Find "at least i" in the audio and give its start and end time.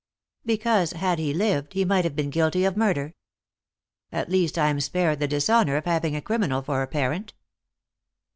4.11-4.69